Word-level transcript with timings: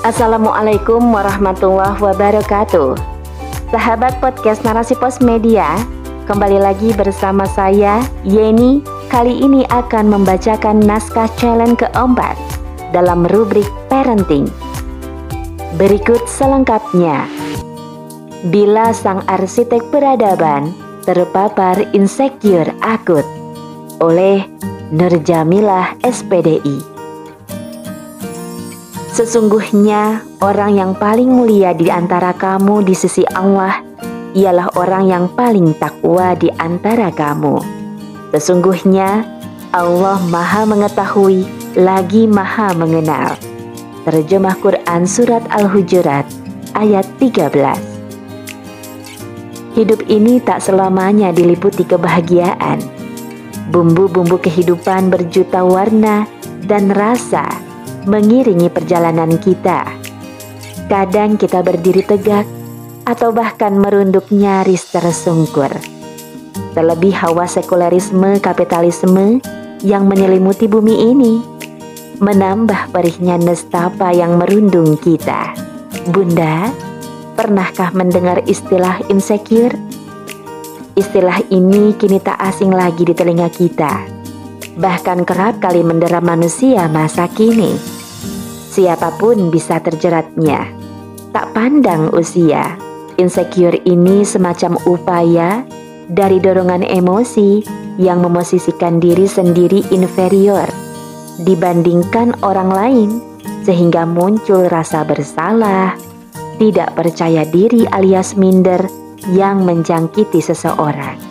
Assalamualaikum 0.00 1.12
warahmatullahi 1.12 2.00
wabarakatuh. 2.00 2.96
Sahabat 3.68 4.16
podcast 4.16 4.64
Narasi 4.64 4.96
Pos 4.96 5.20
Media, 5.20 5.76
kembali 6.24 6.56
lagi 6.56 6.96
bersama 6.96 7.44
saya 7.44 8.00
Yeni. 8.24 8.80
Kali 9.12 9.44
ini 9.44 9.68
akan 9.68 10.08
membacakan 10.08 10.80
naskah 10.80 11.28
challenge 11.36 11.84
keempat 11.84 12.32
dalam 12.96 13.28
rubrik 13.28 13.68
parenting. 13.92 14.48
Berikut 15.76 16.24
selengkapnya. 16.24 17.28
Bila 18.48 18.96
sang 18.96 19.20
arsitek 19.28 19.84
peradaban 19.92 20.72
terpapar 21.04 21.76
insecure 21.92 22.72
akut 22.80 23.28
oleh 24.00 24.48
Nur 24.96 25.12
Jamilah 25.20 25.92
SPDI. 26.00 26.99
Sesungguhnya 29.10 30.22
orang 30.38 30.78
yang 30.78 30.94
paling 30.94 31.26
mulia 31.26 31.74
di 31.74 31.90
antara 31.90 32.30
kamu 32.30 32.86
di 32.86 32.94
sisi 32.94 33.26
Allah 33.34 33.82
ialah 34.38 34.70
orang 34.78 35.10
yang 35.10 35.26
paling 35.34 35.74
takwa 35.82 36.38
di 36.38 36.46
antara 36.62 37.10
kamu. 37.10 37.58
Sesungguhnya 38.30 39.26
Allah 39.74 40.22
Maha 40.30 40.62
Mengetahui 40.62 41.42
lagi 41.74 42.30
Maha 42.30 42.70
Mengenal. 42.78 43.34
Terjemah 44.06 44.54
Quran 44.62 45.02
Surat 45.10 45.42
Al-Hujurat 45.50 46.30
ayat 46.78 47.02
13 47.18 47.50
Hidup 49.74 50.06
ini 50.06 50.38
tak 50.38 50.62
selamanya 50.62 51.34
diliputi 51.34 51.82
kebahagiaan. 51.82 52.78
Bumbu-bumbu 53.74 54.38
kehidupan 54.38 55.10
berjuta 55.10 55.66
warna 55.66 56.30
dan 56.66 56.90
rasa 56.94 57.69
mengiringi 58.08 58.72
perjalanan 58.72 59.36
kita. 59.36 59.84
Kadang 60.88 61.36
kita 61.36 61.60
berdiri 61.60 62.02
tegak 62.04 62.46
atau 63.04 63.34
bahkan 63.34 63.76
merunduk 63.76 64.30
nyaris 64.32 64.88
tersungkur. 64.90 65.70
Terlebih 66.76 67.14
hawa 67.14 67.50
sekulerisme 67.50 68.38
kapitalisme 68.38 69.42
yang 69.82 70.06
menyelimuti 70.06 70.70
bumi 70.70 71.10
ini 71.10 71.34
menambah 72.20 72.92
perihnya 72.92 73.40
nestapa 73.40 74.12
yang 74.12 74.36
merundung 74.36 74.94
kita. 75.00 75.56
Bunda, 76.12 76.68
pernahkah 77.34 77.90
mendengar 77.96 78.44
istilah 78.44 79.00
insecure? 79.08 79.74
Istilah 80.94 81.40
ini 81.48 81.96
kini 81.96 82.20
tak 82.20 82.36
asing 82.38 82.70
lagi 82.74 83.08
di 83.08 83.14
telinga 83.16 83.48
kita 83.48 84.20
bahkan 84.80 85.28
kerap 85.28 85.58
kali 85.58 85.82
mendera 85.84 86.24
manusia 86.24 86.86
masa 86.88 87.26
kini. 87.28 87.89
Siapa 88.70 89.18
pun 89.18 89.50
bisa 89.50 89.82
terjeratnya. 89.82 90.62
Tak 91.34 91.50
pandang 91.58 92.14
usia, 92.14 92.78
insecure 93.18 93.74
ini 93.82 94.22
semacam 94.22 94.78
upaya 94.86 95.66
dari 96.06 96.38
dorongan 96.38 96.86
emosi 96.86 97.66
yang 97.98 98.22
memosisikan 98.22 99.02
diri 99.02 99.26
sendiri 99.26 99.82
inferior 99.90 100.66
dibandingkan 101.42 102.38
orang 102.46 102.70
lain 102.70 103.10
sehingga 103.66 104.06
muncul 104.06 104.70
rasa 104.70 105.02
bersalah, 105.02 105.98
tidak 106.62 106.94
percaya 106.94 107.42
diri 107.42 107.90
alias 107.90 108.38
minder 108.38 108.86
yang 109.34 109.66
menjangkiti 109.66 110.38
seseorang 110.38 111.30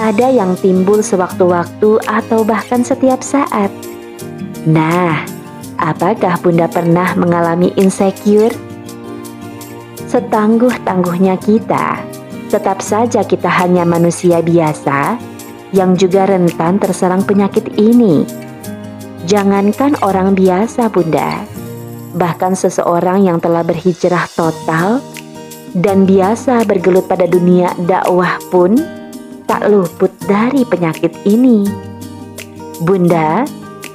ada 0.00 0.28
yang 0.32 0.58
timbul 0.58 0.98
sewaktu-waktu 0.98 2.00
atau 2.08 2.42
bahkan 2.42 2.82
setiap 2.82 3.20
saat. 3.20 3.70
Nah, 4.66 5.22
apakah 5.82 6.38
Bunda 6.38 6.70
pernah 6.70 7.18
mengalami 7.18 7.74
insecure? 7.74 8.54
Setangguh-tangguhnya 10.06 11.34
kita, 11.42 11.98
tetap 12.46 12.78
saja 12.78 13.26
kita 13.26 13.50
hanya 13.50 13.82
manusia 13.82 14.38
biasa 14.38 15.18
yang 15.74 15.98
juga 15.98 16.30
rentan 16.30 16.78
terserang 16.78 17.26
penyakit 17.26 17.74
ini. 17.74 18.22
Jangankan 19.26 19.98
orang 20.04 20.38
biasa, 20.38 20.92
Bunda, 20.92 21.42
bahkan 22.14 22.52
seseorang 22.52 23.24
yang 23.26 23.40
telah 23.40 23.64
berhijrah 23.64 24.28
total 24.36 25.00
dan 25.72 26.04
biasa 26.04 26.68
bergelut 26.68 27.08
pada 27.08 27.24
dunia 27.24 27.72
dakwah 27.88 28.36
pun 28.52 28.76
tak 29.48 29.64
luput 29.72 30.12
dari 30.28 30.68
penyakit 30.68 31.16
ini. 31.24 31.64
Bunda, 32.84 33.48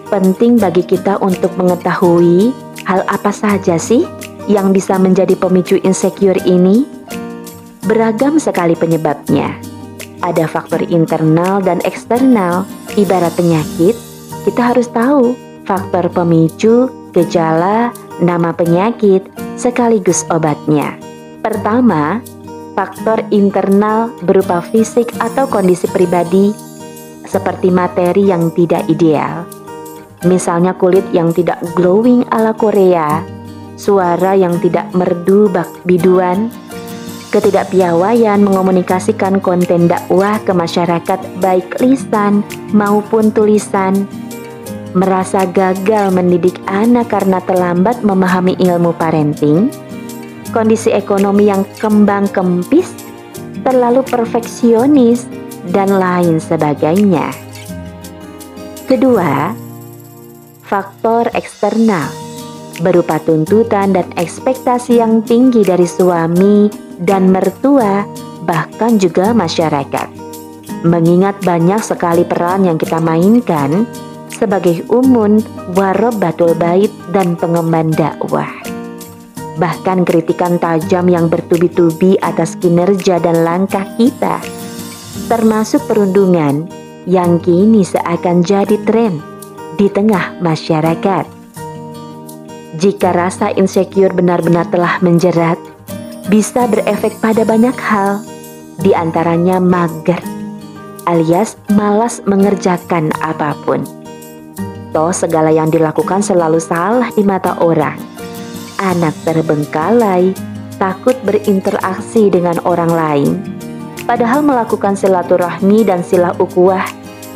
penting 0.07 0.56
bagi 0.59 0.84
kita 0.84 1.19
untuk 1.19 1.53
mengetahui 1.59 2.51
hal 2.88 3.03
apa 3.07 3.31
saja 3.31 3.75
sih 3.75 4.07
yang 4.47 4.72
bisa 4.72 4.95
menjadi 4.95 5.35
pemicu 5.35 5.78
insecure 5.84 6.40
ini. 6.47 6.88
Beragam 7.88 8.40
sekali 8.40 8.75
penyebabnya. 8.75 9.56
Ada 10.23 10.50
faktor 10.50 10.84
internal 10.88 11.62
dan 11.63 11.79
eksternal. 11.84 12.67
Ibarat 12.97 13.38
penyakit, 13.38 13.94
kita 14.50 14.73
harus 14.73 14.90
tahu 14.90 15.38
faktor 15.69 16.09
pemicu, 16.09 16.90
gejala, 17.13 17.94
nama 18.17 18.50
penyakit, 18.56 19.22
sekaligus 19.53 20.25
obatnya. 20.34 20.97
Pertama, 21.46 22.25
faktor 22.73 23.22
internal 23.29 24.09
berupa 24.25 24.66
fisik 24.66 25.13
atau 25.22 25.46
kondisi 25.46 25.85
pribadi 25.91 26.56
seperti 27.28 27.69
materi 27.69 28.31
yang 28.31 28.50
tidak 28.56 28.88
ideal. 28.90 29.46
Misalnya 30.25 30.73
kulit 30.73 31.05
yang 31.13 31.29
tidak 31.29 31.61
glowing 31.78 32.25
ala 32.33 32.57
Korea, 32.57 33.22
suara 33.78 34.33
yang 34.33 34.57
tidak 34.57 34.89
merdu 34.97 35.45
bak 35.45 35.69
biduan, 35.85 36.50
ketidakpiawaian 37.29 38.41
mengomunikasikan 38.41 39.38
konten 39.38 39.85
dakwah 39.85 40.41
ke 40.41 40.57
masyarakat 40.57 41.19
baik 41.38 41.78
lisan 41.78 42.41
maupun 42.73 43.29
tulisan, 43.29 44.09
merasa 44.97 45.45
gagal 45.45 46.09
mendidik 46.09 46.57
anak 46.66 47.13
karena 47.13 47.38
terlambat 47.45 48.01
memahami 48.01 48.57
ilmu 48.57 48.97
parenting, 48.97 49.69
kondisi 50.49 50.89
ekonomi 50.89 51.45
yang 51.45 51.61
kembang 51.78 52.25
kempis, 52.34 52.89
terlalu 53.61 54.01
perfeksionis, 54.01 55.29
dan 55.67 55.91
lain 55.91 56.39
sebagainya. 56.39 57.28
Kedua, 58.88 59.51
faktor 60.67 61.31
eksternal 61.31 62.11
berupa 62.83 63.17
tuntutan 63.23 63.95
dan 63.95 64.05
ekspektasi 64.19 65.00
yang 65.00 65.23
tinggi 65.23 65.63
dari 65.63 65.88
suami 65.88 66.69
dan 67.01 67.31
mertua, 67.31 68.05
bahkan 68.44 69.00
juga 69.00 69.31
masyarakat. 69.33 70.11
Mengingat 70.85 71.41
banyak 71.41 71.81
sekali 71.81 72.22
peran 72.22 72.67
yang 72.67 72.78
kita 72.78 73.01
mainkan 73.01 73.89
sebagai 74.29 74.85
umun, 74.94 75.41
warobatul 75.73 76.53
bait, 76.53 76.91
dan 77.16 77.34
pengemban 77.39 77.89
dakwah 77.95 78.51
bahkan 79.57 80.05
kritikan 80.05 80.61
tajam 80.61 81.09
yang 81.09 81.34
bertubi-tubi 81.34 82.13
atas 82.22 82.53
kinerja 82.61 83.17
dan 83.17 83.41
langkah 83.41 83.89
kita, 83.97 84.38
termasuk 85.25 85.81
perundungan 85.89 86.69
yang 87.09 87.41
kini 87.41 87.81
seakan 87.81 88.45
jadi 88.45 88.78
tren 88.85 89.37
di 89.78 89.88
tengah 89.88 90.42
masyarakat. 90.42 91.26
Jika 92.78 93.10
rasa 93.14 93.54
insecure 93.56 94.12
benar-benar 94.12 94.68
telah 94.74 95.00
menjerat, 95.00 95.58
bisa 96.28 96.68
berefek 96.68 97.16
pada 97.24 97.48
banyak 97.48 97.74
hal, 97.80 98.22
di 98.84 98.92
antaranya 98.92 99.58
mager, 99.58 100.20
alias 101.08 101.56
malas 101.74 102.22
mengerjakan 102.28 103.10
apa 103.24 103.56
pun. 103.64 103.82
Toh 104.92 105.14
segala 105.14 105.54
yang 105.54 105.72
dilakukan 105.72 106.20
selalu 106.26 106.59
salah 106.59 107.09
di 107.14 107.22
mata 107.22 107.58
orang 107.62 108.18
anak 108.78 109.14
terbengkalai, 109.26 110.34
takut 110.78 111.18
berinteraksi 111.26 112.30
dengan 112.30 112.62
orang 112.64 112.91
lain. 112.94 113.32
Padahal 114.06 114.40
melakukan 114.46 114.96
silaturahmi 114.96 115.84
dan 115.84 116.00
sila 116.06 116.32
ukuah 116.40 116.85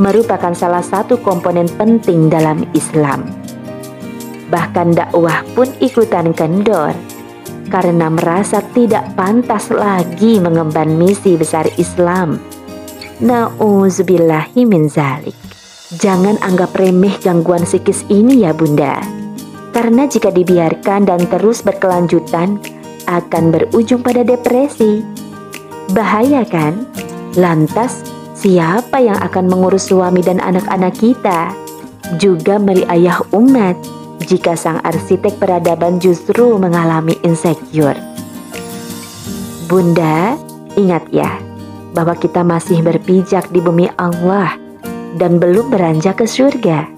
merupakan 0.01 0.57
salah 0.57 0.81
satu 0.81 1.21
komponen 1.21 1.69
penting 1.77 2.33
dalam 2.33 2.65
Islam. 2.74 3.30
Bahkan 4.50 4.98
dakwah 4.98 5.45
pun 5.53 5.69
ikutan 5.77 6.33
kendor 6.33 6.98
karena 7.69 8.09
merasa 8.09 8.65
tidak 8.74 9.13
pantas 9.13 9.69
lagi 9.69 10.42
mengemban 10.42 10.98
misi 10.98 11.38
besar 11.38 11.69
Islam. 11.77 12.42
Nauzubillahi 13.21 14.65
min 14.65 14.89
zalik. 14.89 15.38
Jangan 15.94 16.42
anggap 16.42 16.74
remeh 16.74 17.21
gangguan 17.21 17.63
psikis 17.69 18.01
ini 18.09 18.42
ya 18.42 18.57
bunda 18.57 19.21
karena 19.71 20.03
jika 20.07 20.30
dibiarkan 20.31 21.07
dan 21.07 21.21
terus 21.31 21.63
berkelanjutan 21.63 22.59
akan 23.07 23.44
berujung 23.51 24.03
pada 24.03 24.24
depresi. 24.24 25.03
Bahaya 25.92 26.44
kan? 26.48 26.88
Lantas 27.39 28.03
siapa 28.42 28.98
yang 28.98 29.22
akan 29.22 29.46
mengurus 29.46 29.94
suami 29.94 30.26
dan 30.26 30.42
anak-anak 30.42 30.98
kita? 30.98 31.54
Juga 32.18 32.58
meri 32.58 32.82
ayah 32.90 33.22
umat 33.38 33.78
jika 34.26 34.58
sang 34.58 34.82
arsitek 34.82 35.38
peradaban 35.38 36.02
justru 36.02 36.58
mengalami 36.58 37.14
insecure. 37.22 37.96
Bunda, 39.70 40.36
ingat 40.76 41.06
ya, 41.14 41.38
bahwa 41.94 42.18
kita 42.18 42.42
masih 42.42 42.82
berpijak 42.82 43.48
di 43.54 43.62
bumi 43.62 43.88
Allah 43.96 44.58
dan 45.16 45.38
belum 45.38 45.72
beranjak 45.72 46.20
ke 46.20 46.26
surga. 46.28 46.90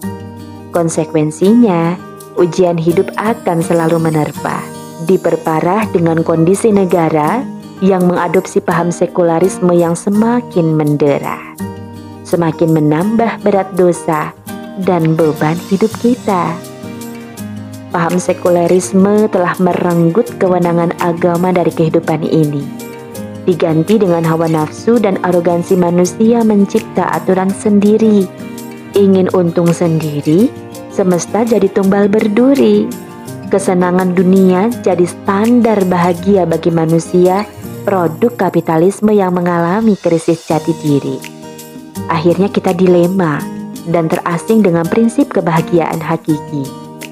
Konsekuensinya, 0.74 1.94
ujian 2.40 2.80
hidup 2.80 3.14
akan 3.20 3.62
selalu 3.62 4.02
menerpa, 4.02 4.64
diperparah 5.06 5.86
dengan 5.94 6.26
kondisi 6.26 6.74
negara 6.74 7.46
yang 7.82 8.06
mengadopsi 8.06 8.62
paham 8.62 8.94
sekularisme 8.94 9.74
yang 9.74 9.98
semakin 9.98 10.78
mendera, 10.78 11.40
semakin 12.28 12.76
menambah 12.76 13.42
berat 13.42 13.72
dosa 13.74 14.36
dan 14.86 15.18
beban 15.18 15.58
hidup 15.72 15.90
kita. 16.04 16.54
Paham 17.90 18.18
sekularisme 18.18 19.30
telah 19.30 19.54
merenggut 19.62 20.30
kewenangan 20.42 20.94
agama 21.02 21.54
dari 21.54 21.70
kehidupan 21.70 22.26
ini 22.26 22.84
diganti 23.44 24.00
dengan 24.00 24.24
hawa 24.24 24.48
nafsu 24.48 25.00
dan 25.00 25.20
arogansi 25.24 25.76
manusia 25.76 26.42
mencipta 26.42 27.12
aturan 27.12 27.52
sendiri. 27.52 28.28
Ingin 28.94 29.28
untung 29.34 29.74
sendiri, 29.74 30.48
semesta 30.94 31.44
jadi 31.44 31.68
tumbal 31.68 32.08
berduri. 32.08 32.88
Kesenangan 33.54 34.18
dunia 34.18 34.74
jadi 34.82 35.06
standar 35.06 35.86
bahagia 35.86 36.42
bagi 36.42 36.74
manusia, 36.74 37.46
produk 37.86 38.34
kapitalisme 38.34 39.14
yang 39.14 39.38
mengalami 39.38 39.94
krisis 39.94 40.42
jati 40.50 40.74
diri. 40.82 41.22
Akhirnya 42.10 42.50
kita 42.50 42.74
dilema 42.74 43.38
dan 43.94 44.10
terasing 44.10 44.66
dengan 44.66 44.90
prinsip 44.90 45.30
kebahagiaan 45.30 46.02
hakiki. 46.02 46.66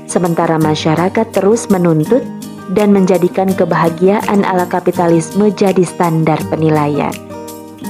Sementara 0.10 0.58
masyarakat 0.58 1.30
terus 1.30 1.70
menuntut 1.70 2.26
dan 2.74 2.90
menjadikan 2.90 3.54
kebahagiaan 3.54 4.42
ala 4.42 4.66
kapitalisme 4.66 5.54
jadi 5.54 5.86
standar 5.86 6.42
penilaian. 6.50 7.14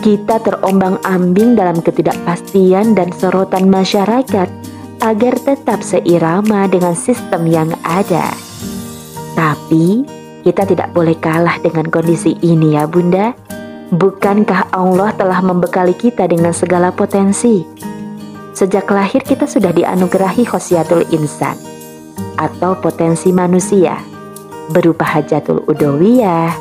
Kita 0.03 0.43
terombang-ambing 0.43 1.55
dalam 1.55 1.79
ketidakpastian 1.79 2.99
dan 2.99 3.15
sorotan 3.15 3.71
masyarakat 3.71 4.60
agar 5.01 5.33
tetap 5.41 5.81
seirama 5.81 6.69
dengan 6.69 6.93
sistem 6.93 7.49
yang 7.49 7.73
ada. 7.81 8.29
Tapi 9.33 10.05
kita 10.45 10.65
tidak 10.69 10.93
boleh 10.93 11.17
kalah 11.17 11.57
dengan 11.61 11.89
kondisi 11.89 12.37
ini 12.45 12.77
ya 12.77 12.85
Bunda. 12.85 13.33
Bukankah 13.91 14.71
Allah 14.71 15.11
telah 15.17 15.43
membekali 15.43 15.91
kita 15.97 16.29
dengan 16.29 16.55
segala 16.55 16.93
potensi? 16.95 17.65
Sejak 18.55 18.87
lahir 18.87 19.25
kita 19.25 19.49
sudah 19.49 19.73
dianugerahi 19.75 20.47
khosiatul 20.47 21.03
insan 21.11 21.57
atau 22.39 22.77
potensi 22.79 23.33
manusia 23.35 23.99
berupa 24.71 25.03
hajatul 25.03 25.65
udowiyah, 25.67 26.55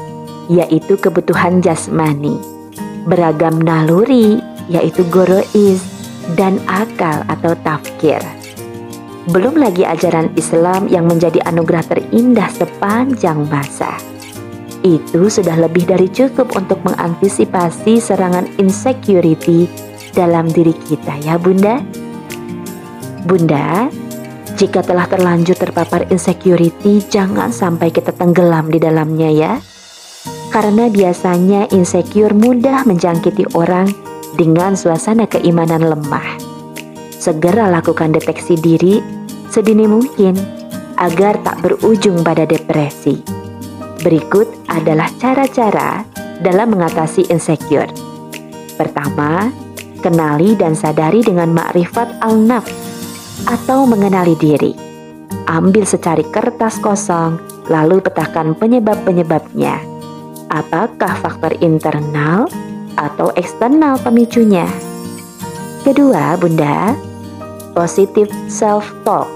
yaitu 0.51 0.99
kebutuhan 0.99 1.63
jasmani, 1.63 2.35
beragam 3.07 3.63
naluri, 3.63 4.43
yaitu 4.67 5.07
gorois, 5.07 6.00
dan 6.35 6.61
akal 6.69 7.25
atau 7.29 7.57
tafkir. 7.65 8.21
Belum 9.31 9.61
lagi 9.61 9.85
ajaran 9.85 10.33
Islam 10.35 10.89
yang 10.89 11.05
menjadi 11.07 11.45
anugerah 11.45 11.85
terindah 11.87 12.49
sepanjang 12.51 13.45
masa. 13.53 13.95
Itu 14.81 15.29
sudah 15.29 15.61
lebih 15.61 15.85
dari 15.85 16.09
cukup 16.09 16.57
untuk 16.57 16.81
mengantisipasi 16.89 18.01
serangan 18.01 18.49
insecurity 18.57 19.69
dalam 20.17 20.49
diri 20.49 20.73
kita 20.73 21.21
ya 21.21 21.37
bunda. 21.37 21.85
Bunda, 23.29 23.93
jika 24.57 24.81
telah 24.81 25.05
terlanjur 25.05 25.55
terpapar 25.55 26.09
insecurity, 26.09 27.05
jangan 27.13 27.53
sampai 27.53 27.93
kita 27.93 28.17
tenggelam 28.17 28.73
di 28.73 28.81
dalamnya 28.81 29.29
ya. 29.29 29.53
Karena 30.51 30.91
biasanya 30.91 31.71
insecure 31.71 32.35
mudah 32.35 32.83
menjangkiti 32.89 33.55
orang 33.55 34.10
dengan 34.35 34.79
suasana 34.79 35.27
keimanan 35.27 35.87
lemah. 35.87 36.39
Segera 37.15 37.69
lakukan 37.69 38.15
deteksi 38.15 38.57
diri 38.57 39.01
sedini 39.51 39.85
mungkin 39.85 40.39
agar 41.01 41.41
tak 41.43 41.65
berujung 41.65 42.23
pada 42.23 42.47
depresi. 42.47 43.21
Berikut 44.01 44.49
adalah 44.71 45.09
cara-cara 45.21 46.05
dalam 46.41 46.73
mengatasi 46.73 47.29
insecure. 47.29 47.91
Pertama, 48.81 49.53
kenali 50.01 50.57
dan 50.57 50.73
sadari 50.73 51.21
dengan 51.21 51.53
makrifat 51.53 52.25
al-nafs 52.25 52.73
atau 53.45 53.85
mengenali 53.85 54.33
diri. 54.41 54.73
Ambil 55.49 55.85
secari 55.85 56.25
kertas 56.33 56.81
kosong, 56.81 57.37
lalu 57.69 58.01
petakan 58.01 58.57
penyebab-penyebabnya. 58.57 59.77
Apakah 60.49 61.13
faktor 61.21 61.55
internal 61.61 62.49
atau 62.99 63.31
eksternal 63.39 64.01
pemicunya? 64.01 64.67
Kedua, 65.87 66.39
Bunda, 66.39 66.97
positive 67.77 68.31
self-talk, 68.51 69.29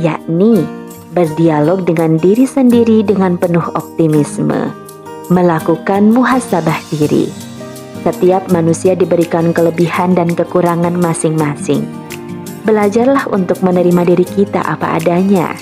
yakni 0.00 0.64
berdialog 1.12 1.84
dengan 1.84 2.20
diri 2.20 2.44
sendiri 2.44 3.04
dengan 3.04 3.40
penuh 3.40 3.64
optimisme, 3.76 4.72
melakukan 5.28 6.12
muhasabah 6.12 6.80
diri. 6.92 7.28
Setiap 8.06 8.48
manusia 8.54 8.94
diberikan 8.94 9.50
kelebihan 9.50 10.14
dan 10.14 10.30
kekurangan 10.30 10.94
masing-masing 10.94 12.06
Belajarlah 12.66 13.30
untuk 13.30 13.62
menerima 13.62 14.02
diri 14.02 14.26
kita 14.26 14.58
apa 14.58 14.98
adanya. 14.98 15.54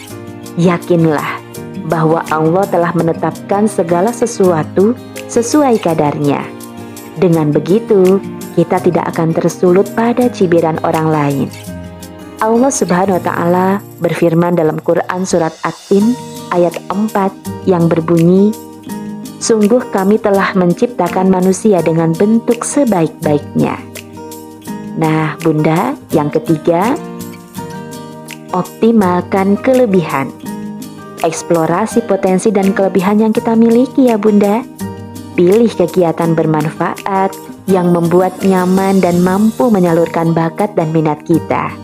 Yakinlah 0.57 1.37
bahwa 1.85 2.25
Allah 2.33 2.65
telah 2.65 2.97
menetapkan 2.97 3.69
segala 3.69 4.09
sesuatu 4.09 4.97
sesuai 5.29 5.85
kadarnya. 5.85 6.41
Dengan 7.15 7.55
begitu, 7.55 8.19
kita 8.59 8.83
tidak 8.83 9.15
akan 9.15 9.35
tersulut 9.35 9.87
pada 9.95 10.27
cibiran 10.31 10.79
orang 10.83 11.09
lain. 11.09 11.49
Allah 12.43 12.69
Subhanahu 12.69 13.17
wa 13.19 13.25
taala 13.25 13.69
berfirman 14.03 14.59
dalam 14.59 14.77
Quran 14.83 15.23
surat 15.25 15.55
At-Tin 15.65 16.13
ayat 16.53 16.77
4 16.93 17.71
yang 17.71 17.89
berbunyi 17.89 18.53
Sungguh 19.41 19.93
kami 19.93 20.17
telah 20.21 20.57
menciptakan 20.57 21.29
manusia 21.29 21.81
dengan 21.81 22.13
bentuk 22.13 22.65
sebaik-baiknya 22.65 23.95
Nah, 24.95 25.35
Bunda, 25.43 25.99
yang 26.15 26.31
ketiga, 26.31 26.95
optimalkan 28.55 29.59
kelebihan. 29.59 30.31
Eksplorasi 31.27 32.07
potensi 32.07 32.55
dan 32.55 32.71
kelebihan 32.71 33.19
yang 33.19 33.33
kita 33.35 33.59
miliki 33.59 34.07
ya 34.07 34.15
Bunda. 34.15 34.63
Pilih 35.35 35.71
kegiatan 35.71 36.39
bermanfaat 36.39 37.35
yang 37.67 37.91
membuat 37.91 38.39
nyaman 38.47 39.03
dan 39.03 39.19
mampu 39.19 39.67
menyalurkan 39.67 40.31
bakat 40.31 40.79
dan 40.79 40.95
minat 40.95 41.27
kita. 41.27 41.75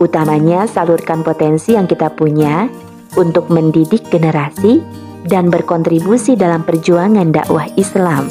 Utamanya 0.00 0.64
salurkan 0.64 1.20
potensi 1.20 1.76
yang 1.76 1.84
kita 1.84 2.08
punya 2.16 2.72
untuk 3.20 3.52
mendidik 3.52 4.08
generasi 4.08 4.80
dan 5.28 5.52
berkontribusi 5.52 6.40
dalam 6.40 6.64
perjuangan 6.64 7.28
dakwah 7.28 7.68
Islam. 7.76 8.24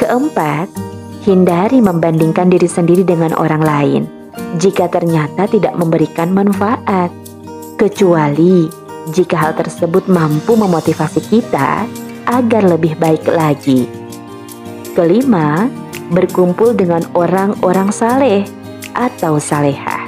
Keempat, 0.00 0.72
Hindari 1.20 1.84
membandingkan 1.84 2.48
diri 2.48 2.64
sendiri 2.64 3.04
dengan 3.04 3.36
orang 3.36 3.60
lain 3.60 4.02
jika 4.58 4.90
ternyata 4.90 5.46
tidak 5.46 5.76
memberikan 5.78 6.34
manfaat, 6.34 7.12
kecuali 7.78 8.66
jika 9.14 9.36
hal 9.36 9.52
tersebut 9.54 10.10
mampu 10.10 10.58
memotivasi 10.58 11.20
kita 11.30 11.86
agar 12.30 12.62
lebih 12.62 12.94
baik 12.94 13.26
lagi. 13.26 13.90
Kelima, 14.94 15.66
berkumpul 16.14 16.78
dengan 16.78 17.02
orang-orang 17.18 17.90
saleh 17.90 18.46
atau 18.94 19.42
salehah 19.42 20.06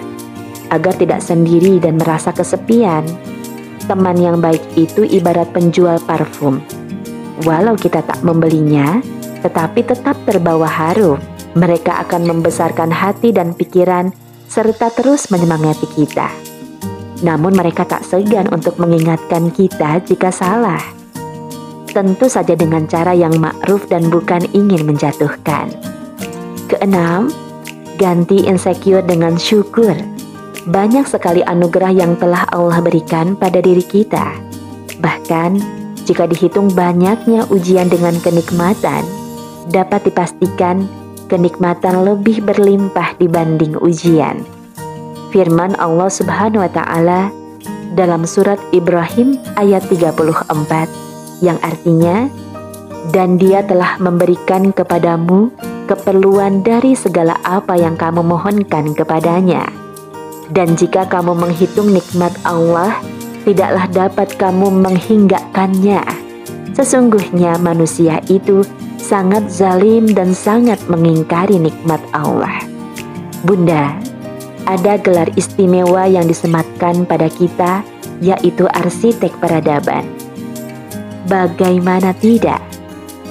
agar 0.73 0.95
tidak 0.97 1.21
sendiri 1.21 1.83
dan 1.83 2.01
merasa 2.01 2.33
kesepian. 2.33 3.05
Teman 3.85 4.17
yang 4.17 4.39
baik 4.39 4.63
itu 4.79 5.05
ibarat 5.05 5.51
penjual 5.53 6.01
parfum. 6.07 6.63
Walau 7.43 7.75
kita 7.75 8.01
tak 8.07 8.23
membelinya, 8.23 9.03
tetapi 9.43 9.83
tetap 9.85 10.17
terbawa 10.25 10.71
harum. 10.71 11.19
Mereka 11.53 12.09
akan 12.09 12.25
membesarkan 12.25 12.89
hati 12.89 13.35
dan 13.35 13.53
pikiran 13.53 14.15
serta 14.49 14.89
terus 14.89 15.29
menyemangati 15.29 15.85
kita. 15.93 16.33
Namun 17.21 17.53
mereka 17.53 17.85
tak 17.85 18.09
segan 18.09 18.49
untuk 18.49 18.81
mengingatkan 18.81 19.53
kita 19.53 20.01
jika 20.01 20.33
salah. 20.33 21.02
Tentu 21.93 22.25
saja 22.25 22.57
dengan 22.57 22.89
cara 22.89 23.13
yang 23.13 23.37
ma'ruf 23.37 23.85
dan 23.93 24.09
bukan 24.09 24.49
ingin 24.57 24.89
menjatuhkan. 24.89 25.69
Keenam, 26.73 27.29
ganti 28.01 28.49
insecure 28.49 29.05
dengan 29.05 29.37
syukur. 29.37 29.93
Banyak 30.73 31.05
sekali 31.05 31.45
anugerah 31.45 31.93
yang 31.93 32.17
telah 32.17 32.49
Allah 32.49 32.81
berikan 32.81 33.37
pada 33.37 33.61
diri 33.61 33.85
kita. 33.85 34.33
Bahkan, 35.05 35.61
jika 36.09 36.25
dihitung 36.25 36.73
banyaknya 36.73 37.45
ujian 37.53 37.93
dengan 37.93 38.17
kenikmatan, 38.25 39.05
dapat 39.69 40.09
dipastikan 40.09 40.89
kenikmatan 41.29 42.09
lebih 42.09 42.41
berlimpah 42.41 43.21
dibanding 43.21 43.77
ujian. 43.85 44.41
Firman 45.29 45.77
Allah 45.77 46.09
Subhanahu 46.09 46.65
wa 46.65 46.73
taala, 46.73 47.29
dalam 47.93 48.25
surat 48.25 48.57
Ibrahim 48.73 49.37
ayat 49.61 49.85
34 49.93 51.02
yang 51.43 51.59
artinya 51.61 52.31
dan 53.11 53.37
dia 53.37 53.67
telah 53.67 53.99
memberikan 53.99 54.71
kepadamu 54.71 55.51
keperluan 55.91 56.63
dari 56.63 56.95
segala 56.95 57.35
apa 57.43 57.75
yang 57.75 57.99
kamu 57.99 58.23
mohonkan 58.23 58.95
kepadanya. 58.95 59.67
Dan 60.53 60.79
jika 60.79 61.09
kamu 61.09 61.35
menghitung 61.35 61.91
nikmat 61.91 62.31
Allah, 62.47 63.01
tidaklah 63.43 63.91
dapat 63.91 64.29
kamu 64.39 64.71
menghinggakannya. 64.71 66.05
Sesungguhnya 66.73 67.59
manusia 67.59 68.23
itu 68.31 68.63
sangat 69.01 69.51
zalim 69.51 70.09
dan 70.15 70.33
sangat 70.33 70.79
mengingkari 70.87 71.59
nikmat 71.59 72.01
Allah. 72.15 72.63
Bunda, 73.43 73.99
ada 74.65 74.95
gelar 75.01 75.29
istimewa 75.35 76.07
yang 76.07 76.31
disematkan 76.31 77.03
pada 77.05 77.27
kita, 77.27 77.83
yaitu 78.23 78.71
arsitek 78.71 79.35
peradaban. 79.43 80.22
Bagaimana 81.31 82.11
tidak? 82.19 82.59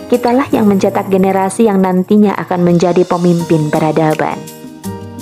Kitalah 0.07 0.48
yang 0.51 0.67
mencetak 0.67 1.07
generasi 1.07 1.71
yang 1.71 1.83
nantinya 1.83 2.36
akan 2.36 2.67
menjadi 2.67 3.07
pemimpin 3.07 3.71
peradaban. 3.71 4.36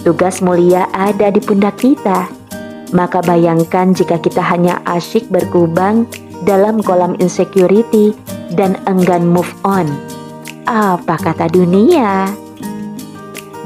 Tugas 0.01 0.41
mulia 0.41 0.89
ada 0.89 1.29
di 1.29 1.37
pundak 1.41 1.77
kita. 1.77 2.29
Maka 2.89 3.21
bayangkan 3.21 3.93
jika 3.93 4.17
kita 4.17 4.41
hanya 4.41 4.81
asyik 4.89 5.29
berkubang 5.29 6.09
dalam 6.41 6.81
kolam 6.81 7.13
insecurity 7.21 8.17
dan 8.57 8.77
enggan 8.89 9.29
move 9.29 9.49
on. 9.61 9.85
Apa 10.65 11.21
kata 11.21 11.49
dunia? 11.53 12.29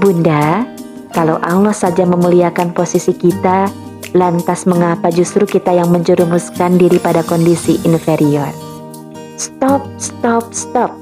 Bunda, 0.04 0.68
kalau 1.16 1.40
Allah 1.40 1.76
saja 1.76 2.04
memuliakan 2.04 2.76
posisi 2.76 3.16
kita, 3.16 3.72
lantas 4.12 4.68
mengapa 4.68 5.08
justru 5.08 5.48
kita 5.48 5.72
yang 5.72 5.88
menjerumuskan 5.88 6.76
diri 6.76 7.00
pada 7.00 7.24
kondisi 7.24 7.80
inferior? 7.88 8.63
Stop, 9.44 9.84
stop, 10.00 10.56
stop 10.56 10.96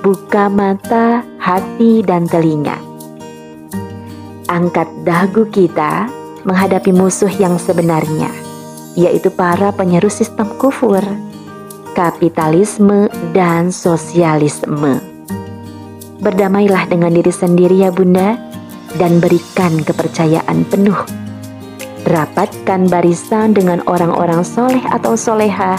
buka 0.00 0.48
mata, 0.48 1.20
hati, 1.36 2.00
dan 2.00 2.24
telinga. 2.24 2.76
Angkat 4.50 4.88
dagu 5.06 5.46
kita 5.46 6.08
menghadapi 6.42 6.90
musuh 6.90 7.30
yang 7.30 7.60
sebenarnya, 7.60 8.32
yaitu 8.96 9.28
para 9.30 9.70
penyeru 9.70 10.08
sistem 10.08 10.48
kufur, 10.56 11.04
kapitalisme, 11.94 13.06
dan 13.36 13.70
sosialisme. 13.70 14.98
Berdamailah 16.20 16.88
dengan 16.88 17.12
diri 17.14 17.32
sendiri 17.32 17.86
ya 17.86 17.92
bunda, 17.92 18.34
dan 18.98 19.22
berikan 19.22 19.78
kepercayaan 19.86 20.66
penuh. 20.66 20.98
Rapatkan 22.08 22.90
barisan 22.90 23.54
dengan 23.54 23.84
orang-orang 23.86 24.42
soleh 24.42 24.82
atau 24.90 25.14
soleha 25.14 25.78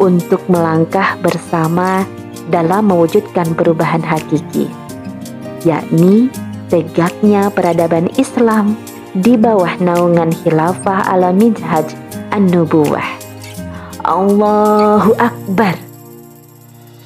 untuk 0.00 0.40
melangkah 0.48 1.20
bersama 1.20 2.08
dalam 2.48 2.88
mewujudkan 2.88 3.52
perubahan 3.54 4.00
hakiki, 4.00 4.66
yakni 5.62 6.32
tegaknya 6.72 7.52
peradaban 7.52 8.08
Islam 8.16 8.74
di 9.12 9.36
bawah 9.36 9.76
naungan 9.78 10.32
khilafah 10.42 11.12
ala 11.12 11.30
minhaj 11.30 11.86
an-nubuwah. 12.32 13.06
Allahu 14.02 15.12
Akbar. 15.20 15.89